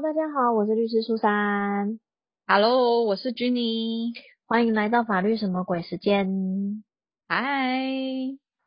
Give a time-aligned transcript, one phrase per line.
[0.00, 1.98] Hello，大家好，我是律师苏珊。
[2.46, 4.12] Hello，我是 Jenny。
[4.46, 6.84] 欢迎来到法律什么鬼时间。
[7.26, 7.80] 嗨，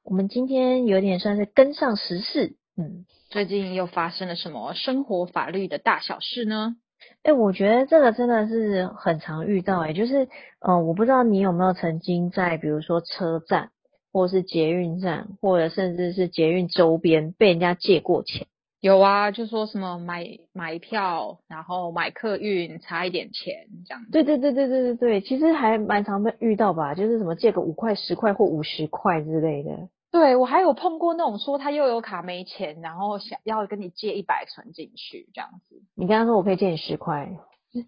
[0.03, 6.75] 我们今天有点算是跟上时事，嗯，最近又发生了什么生活法律的大小事呢？
[7.23, 10.27] 哎、我觉得这个真的是很常遇到、哎，就是，
[10.59, 13.71] 呃，我不知道你有没有曾经在比如说车站，
[14.11, 18.47] 或是捷运站，或者甚至是捷运周边被人家借过钱。
[18.81, 24.11] 有啊，就说什么买买票，然后买客运差一点钱这样子。
[24.11, 29.87] 对对对对对对对，其实还蛮常被遇到吧，就是什么借个五块、十块或五十块之类的。
[30.11, 37.29] 对我还有碰过那种说他又有卡没钱，然后想要跟你借一百存进去这样子，你跟他说我可以借你十块，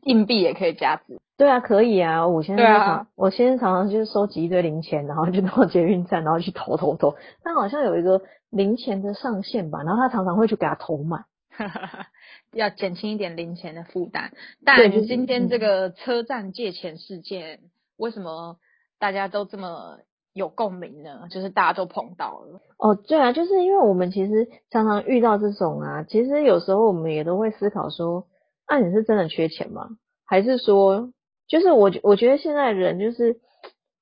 [0.03, 1.19] 硬币也可以加值。
[1.37, 2.27] 对啊，可以啊。
[2.27, 7.15] 我现在常，我现在常常就是收集一堆零钱，然后就到捷运站，然后去投投投。
[7.43, 11.25] 但好像有一个零钱的上限吧，然后他常常会去给他投满。
[12.53, 14.31] 要减轻一点零钱的负担。
[14.65, 17.59] 对就是但今天这嗯个车站借钱事件，
[17.97, 18.57] 为什么
[18.99, 19.97] 大家都这么
[20.33, 21.27] 有共鸣呢？
[21.29, 22.61] 就是大家都碰到了。
[22.77, 28.25] 哦，对啊，就是因为我们其实常常遇到这种啊，其实有时候我们也都会思考说，
[28.73, 29.87] 啊，你是真的缺钱吗？
[30.25, 31.13] 还是说，
[31.47, 33.35] 就是我觉我觉得现在人就是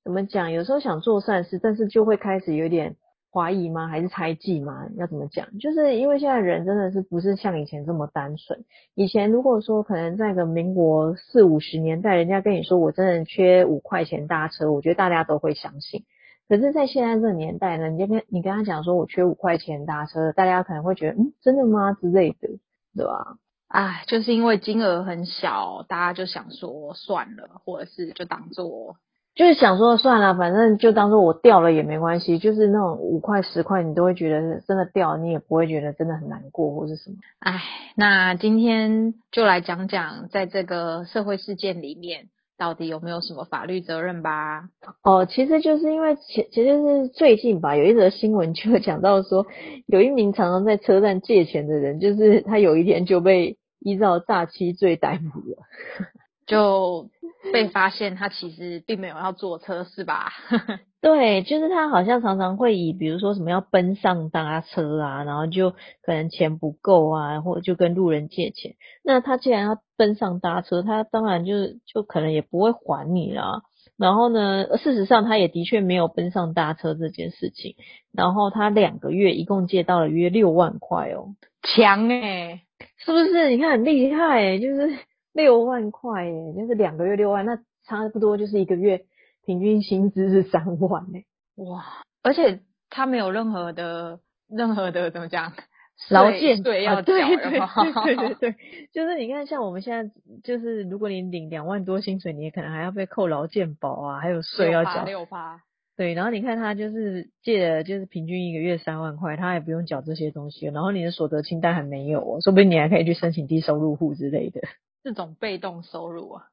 [0.01, 2.95] 怎么讲，有时候想做善事，但是就会开始有点
[3.33, 3.89] 怀疑吗？
[3.89, 4.87] 还是猜忌吗？
[4.95, 5.57] 要怎么讲？
[5.57, 8.63] 就是因为现在人真的是不是像以前这么单纯。
[8.95, 16.05] 以前如果说可能在个民国四五十年代，人家跟你说我真的缺五块钱搭车，我觉得大家都会相信。
[16.47, 22.47] 可是，在现在这个年代呢，你就跟你跟他讲说我缺五块钱搭车，大家可能会觉得嗯，真的吗之类的，
[22.95, 23.35] 对吧？
[23.71, 28.97] 哎，就是因为金额很小，大家就想说算了，或者是就当做
[29.33, 37.15] 就是想说算了，反正就当做我掉了也没关系，就是那种五块十块，你都会觉得真的掉，你也不会觉得真的很难过或是什么。
[37.39, 37.61] 哎，
[37.95, 42.25] 那今天就来讲讲，在这个社会事件里面，
[42.57, 44.65] 到底有没有什么法律责任吧？
[45.01, 49.45] 哦，其实就是因为其其实是最近吧，有一则新闻就讲到说，
[49.87, 55.57] 有一名常常在车站借钱的人，就是他有一天就被依照诈欺罪逮捕了。
[56.47, 57.09] 就
[57.53, 60.31] 被发现他其实并没有要坐车，是吧？
[60.99, 65.71] 对，就是他好像常常会以比如说什么要奔上搭车啊，然后就
[66.01, 68.75] 可能钱不够啊，或者就跟路人借钱。
[69.03, 73.61] 那他既然要奔上搭车，他当然就是就可能也不会还你啦。
[73.97, 77.75] 然后呢，事实上他也的确没有奔上搭车这件事情。
[78.11, 82.63] 然后他两个月一共借到了约六万块哦，强哎、
[82.97, 83.49] 是不是？
[83.49, 84.89] 你看很厉害诶，就是
[85.33, 89.01] 六万块诶，就是两个月六万，那差不多就是一个月
[89.45, 91.25] 平均薪资是三万诶。
[91.55, 91.83] 哇！
[92.23, 94.19] 而且他没有任何的
[94.49, 95.51] 任何的怎么讲，
[95.97, 98.55] 税劳健对要缴，对对对对 对，
[98.93, 100.13] 就是你看，像我们现在
[100.43, 105.03] 就是，如果你领两万多薪水，你也可能还要被扣劳健保啊，还有税要缴。
[105.05, 105.61] 六趴，
[105.97, 114.61] 对，然后你看他就是借了，就是平均一个月三万块，他也不用缴这些东西，然后你的所得清单还没有哦，说不定你还可以去申请低收入户之类的。
[115.03, 116.45] 这种被动收入啊，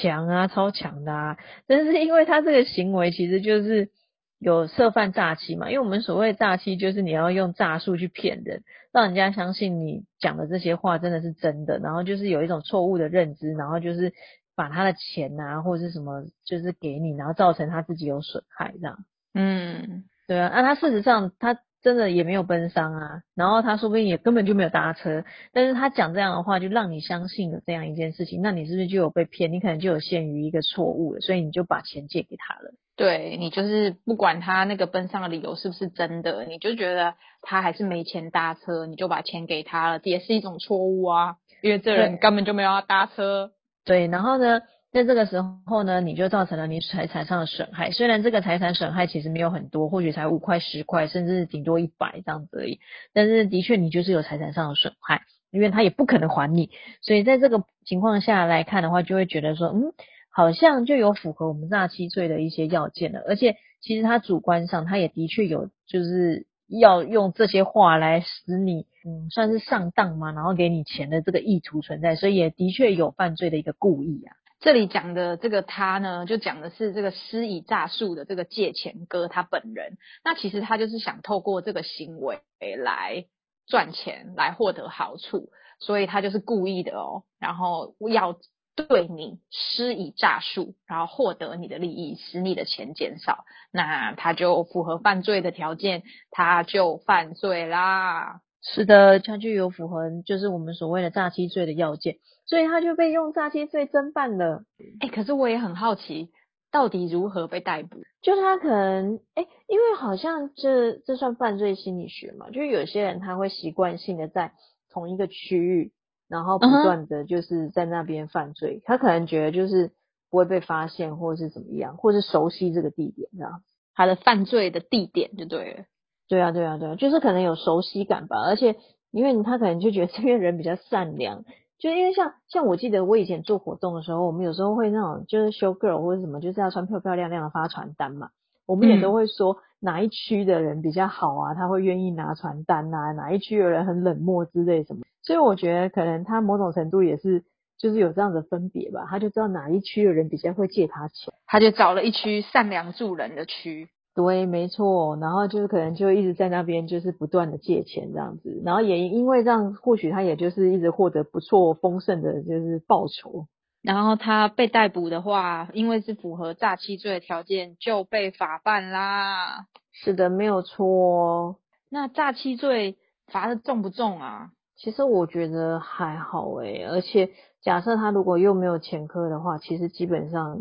[0.00, 1.36] 强啊，超强的啊！
[1.66, 3.90] 但是因为他这个行为其实就是
[4.38, 8.62] 有涉犯诈欺嘛，因为我们所谓诈欺就是你要用诈术去骗人，
[8.92, 14.12] 让人家相信你讲的这些话真的是真的，然后就是有一种错误的认知，然后就是
[14.58, 19.04] 把他的钱啊或者是什么就是给你，然后造成他自己有损害这样。
[19.34, 29.52] 嗯，对啊，那他事实上他真的也没有奔丧啊，然后他说不定也根本就没有搭车，但是他讲这样的话，就让你相信了这样一件事情，那你是不是就有被骗？
[29.52, 32.72] 你可能就有陷于一个错误了，所以你就把钱借给他了。
[32.96, 43.52] 对你就是不管他那个奔丧的理由是不是真的，你就觉得他还是没钱搭车，你就把钱给他了，也是一种错误啊，因为这人根本就没有要搭车。
[43.88, 44.60] 对，然后呢，
[44.92, 47.90] 在这个时候呢，你就造成了你财产上的损害。
[47.90, 52.80] 虽然这个财产损害其实没有很多，或许才五块、十块，甚至顶多一百这样子而已，
[53.14, 56.68] 但是的确你就是有财产上的损害，因为他也不可能还你。
[57.00, 59.94] 所以在这个情况下来看的话，就会觉得说，嗯，
[60.30, 63.20] 好像就有符合我们诈欺罪的一些要件了。
[63.26, 74.36] 而且其实他主观上他也的确有，就是要用这些话来使你，嗯，算是上当嘛，然后给你钱的这个意图存在，所以也的确有犯罪的一个故意啊。
[74.60, 79.98] 这里讲的这个他呢，就讲的是这个施以诈术的这个借钱哥他本人。
[80.24, 83.24] 那其实他就是想透过这个行为来
[83.68, 88.36] 赚钱，来获得好处，所以他就是故意的哦，然后要
[88.82, 98.40] 对你施以诈术，然后获得你的利益，使你的钱减少，那他就符合犯罪的条件，他就犯罪啦。
[98.60, 102.16] 是的，他就有符合就是我们所谓的诈欺罪的要件，
[102.46, 104.64] 所以他就被用诈欺罪侦办了。
[105.00, 106.30] 哎，可是我也很好奇，
[106.72, 108.02] 到底如何被逮捕？
[108.20, 114.52] 就是他可能哎，因为好像这这算犯罪心理学嘛，就是有些人他会习惯性的在
[114.90, 115.92] 同一个区域，
[116.28, 119.90] 然后不断的就是在那边犯罪，他可能觉得就是
[120.30, 123.62] 不会被发现，或者是怎么样，或是熟悉这个地点这样，
[123.94, 125.84] 他的犯罪的地点就对了。
[126.28, 128.76] 对啊，对啊，对啊，就是可能有熟悉感吧，而且
[129.10, 131.44] 因为他可能就觉得这边人比较善良，
[131.78, 138.28] 就因为像像我记得我以前做活动的时候，我们有时候会那种就是 show girl 或者什么，就是要穿漂漂亮亮的发传单嘛，
[138.66, 147.44] 我们也都会说哪一区的人比较好啊，他会愿意拿传单啊，哪一区的人很冷漠之类什么，所以我觉得可能他某种程度也是
[147.76, 153.90] 就是有这样的分别吧，他就知道哪一区的人比较会借他钱，他就找了一区善良助人的区。
[154.14, 163.48] 对，没错，然后就是可能就一直在那边，就是不断的借钱这样子，然后也因为这样，或许他也就是一直获得不错丰盛的，就是报酬。
[163.82, 169.66] 然后他被逮捕的话，因为是符合诈欺罪的条件，就被法办啦。
[169.92, 171.56] 是的，没有错。
[171.90, 172.96] 那诈欺罪
[173.26, 174.52] 罚的重不重啊？
[174.78, 177.30] 其实我觉得还好诶，而且
[177.60, 180.60] 假设他如果又没有前科的话，其实基本上。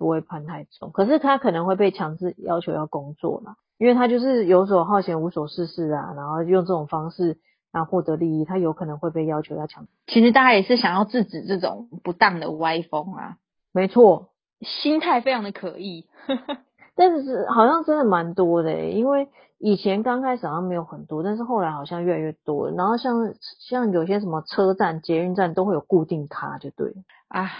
[0.00, 7.40] 不会判太重，可是他可能会被强制要求要工作嘛，因为他就是游手好闲、无所事事啊，然后用这种方式
[7.72, 9.88] 然后获得利益，他有可能会被要求要强。
[10.06, 13.38] 其实大家也是想要制止这种不当的歪风啊，
[13.72, 14.28] 没错，
[14.60, 16.06] 心态非常的可疑，
[16.94, 19.26] 但是好像真的蛮多的，因为
[19.58, 23.34] 以前刚开始好像没有很多，但是后来好像越来越多，然后像
[23.68, 26.92] 像有些什么车站、捷运站都会有固定卡，就对
[27.28, 27.50] 啊。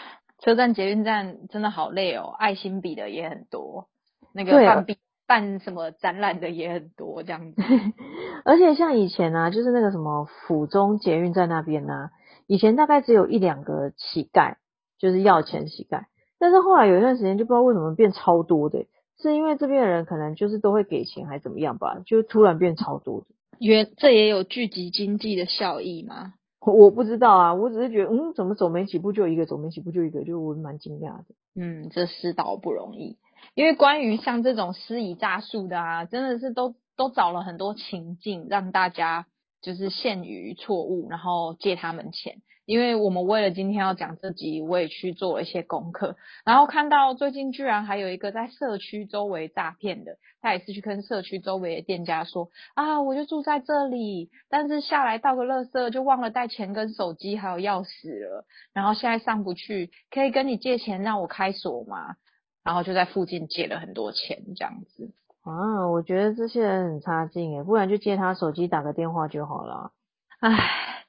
[0.41, 3.89] 车站、捷运站真的好累哦，爱心比的也很多，
[4.33, 4.97] 那个办笔
[5.27, 7.61] 办什么展览的也很多，这样子。
[8.47, 12.11] 而且像以前啊，就是那个什么府中捷运站那边呢，
[12.47, 14.55] 以前大概只有一两个乞丐，
[15.01, 16.05] 就是要钱乞丐。
[16.39, 18.87] 但是后来有一段时间就不知道为什么变超多的，
[19.21, 23.27] 是因为这边的人可能就是都会给钱还是怎么样吧，就突然变超多的。
[23.59, 26.35] 原这也有聚集经济的效益吗？
[26.61, 31.25] 我不知道啊，我只是觉得，嗯，怎么走没几步就一个，走没几步就一个，就我蛮惊讶的。
[31.55, 33.17] 嗯，这世道不容易，
[33.55, 39.27] 因为关于像这种施以诈术的啊，真的是都都找了很多情境，让大家
[39.63, 42.43] 就是陷于错误，然后借他们钱。
[42.69, 58.45] 因为我们为了今天要讲这集，我也去做了一些功课，然后看到最近居然还有一个在社区周围诈骗的，他也是去跟社区周围的店家说啊，我就住在这里，但是下来倒个垃圾就忘了带钱跟手机还有钥匙了，
[58.75, 62.17] 然后现在上不去，可以跟你借钱让我开锁吗？
[62.63, 65.11] 然后就在附近借了很多钱这样子。
[65.41, 69.93] 啊，我觉得这些人很差劲诶，不然就借他手机打个电话就好了。
[70.41, 71.07] 唉。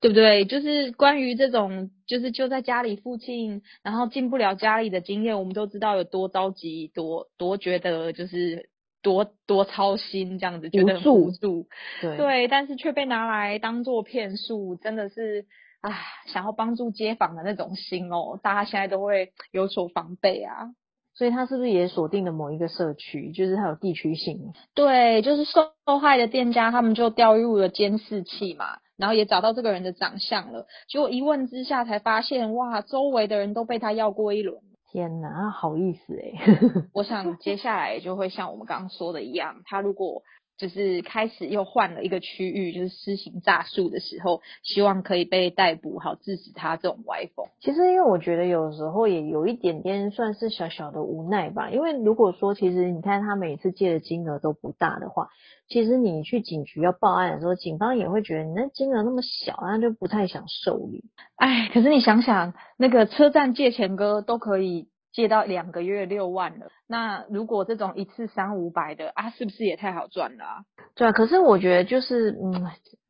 [0.00, 0.46] 对不对？
[0.46, 8.70] 就是关于这种，就是就在家里附近，然后进不了家里的经验，我们都知道有多着急，多多觉得就是
[9.02, 11.68] 多多操心这样子，觉得无助。
[12.00, 15.44] 对对，但是却被拿来当做骗术，真的是
[15.82, 15.90] 啊，
[16.26, 20.70] 想要帮助街坊的那种心哦，大家现在都会有所防备啊。
[21.12, 23.32] 所以他是不是也锁定了某一个社区？
[23.32, 24.54] 就是他有地区性。
[24.74, 28.78] 对，就是受害的店家，他们就调入了监视器嘛。
[29.00, 34.58] 然后也找到这个人的长相了，结果一问之下才发现，哇，周围的人都被他要过一轮。
[34.92, 36.56] 天哪，好意思哎！
[36.94, 40.22] 我想接下来就会像我们刚刚说的一样，他如果。
[40.60, 47.46] 就是开始又换了一个区域，就是施行诈术的时候，希望可以被逮捕，好制止他这种歪风。
[47.62, 51.70] 其实，因为我觉得有时候也有一点点算是小小的无奈吧。
[51.70, 55.28] 因为如果说，其实你看他每次借的金额都不大的话，
[55.66, 61.04] 其实你去警局要报案的时候，警方也会觉得你那金额那么小，那就不太想受理。
[61.36, 64.88] 哎，可是你想想，那个车站借钱哥都可以。
[65.12, 70.64] 借到两个月六万了，那如果这种一次三五百的啊，是不是也太好赚了啊？
[70.94, 72.52] 对啊，可是我觉得就是，嗯，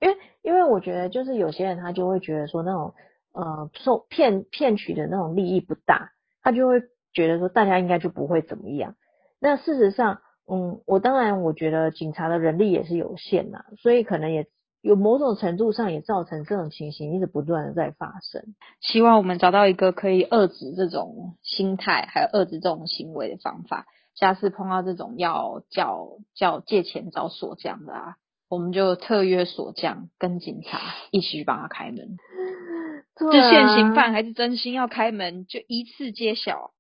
[0.01, 2.95] 因为因为我觉得就是有些人他就会觉得说那种
[3.33, 8.95] 呃受骗骗取的那种利益不大，他就会觉得说大家应该就不会怎么样。
[9.39, 14.47] 那事实上，嗯，我当然我觉得警察的人力也是有限呐，所以可能也。
[14.83, 18.55] 有某种程度上也造成这种情形一直不断的在发生。
[18.81, 23.87] 希望我们找到一个可以遏制这种心态，还有遏制这种行为的方法。
[24.15, 28.17] 下次碰到这种要叫叫借钱找锁匠的啊，
[28.49, 30.81] 我们就特约锁匠跟警察
[31.13, 32.17] 一起去帮他开门。
[33.19, 36.71] 是现行犯还是真心要开门，就一次揭晓。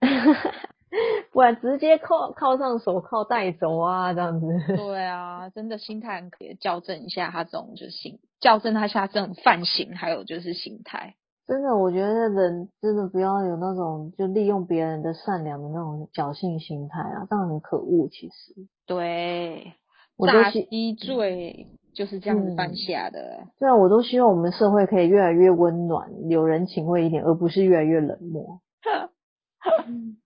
[1.32, 4.46] 不然直接铐铐上手铐带走啊，这样子。
[4.76, 11.14] 对啊，真的心态很可以校正一下他这种就是心，校正他下这种犯行，还有就是心态。
[11.46, 18.08] 真的，我觉得人真的不要有那种就利用别人的善良的那种侥幸心态啊，这样很可恶。
[18.08, 18.54] 其实，
[18.86, 19.74] 对，
[20.16, 23.44] 我都诈希欺罪就是这样子犯嗯下的。
[23.58, 28.60] 对啊，我都希望我们社会可以越来越温暖、有人情味一点，而不是越来越冷漠。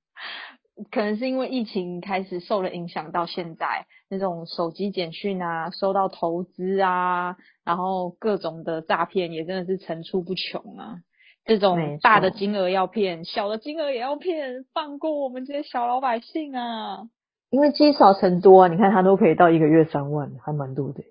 [0.90, 10.96] 可能是因为疫情开始受了影响，到现在那种手机简讯啊，收到投资啊，然后各种的诈骗也真的是层出不穷啊。
[11.44, 17.08] 这种大的金额要骗，小的金额也要骗，放过我们这些小老百姓啊！
[17.50, 21.02] 因为积少成多啊，你看他都可以到一个月三万，还蛮多的。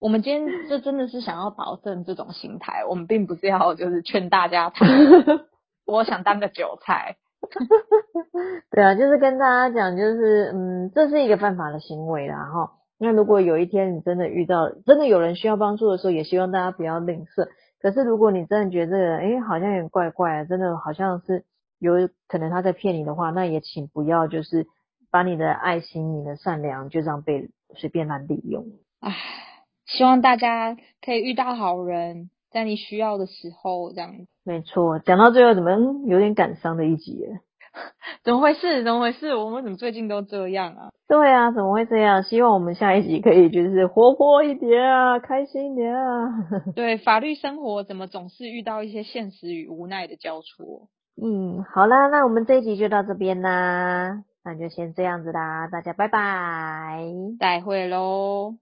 [0.00, 4.88] 我们今天这真的是想要保证这种心态，我们并不是要就是劝大家贪，
[5.86, 7.16] 我想当个韭菜。
[8.70, 12.72] 对啊，就是跟大家讲，就是嗯，这是一个犯法的行为啦，哈。
[12.98, 17.48] 那如果有一天你真的遇到，真的有人需要帮助的时候，也希望大家不要吝啬。
[17.80, 21.44] 可是如果你真的觉得，哎，好像有点怪怪，真的好像是
[21.78, 24.66] 有可能他在骗你的话，那也请不要就是
[25.12, 28.66] 把你的爱心、你的善良就这样被随便乱利用。
[29.00, 29.14] 唉，
[29.86, 34.12] 希望大家可以遇到好人，在你需要的时候这样。
[34.44, 37.40] 没错，讲到最后怎么嗯有点感伤的一集耶？
[38.24, 38.82] 怎么回事？
[38.82, 39.34] 怎么回事？
[39.34, 40.88] 我们怎么最近都这样啊？
[41.06, 42.22] 对啊，怎么会这样？
[42.22, 46.28] 希望我们下一集可以就是活泼一点啊，开心一点啊。
[46.74, 50.88] 对，法律生活怎么总是遇到一些现实与无奈的交错？
[51.22, 57.04] 嗯，好啦，那我们这一集就到这边啦，那就先这样子啦，大家拜拜。
[57.38, 58.58] 再会喽。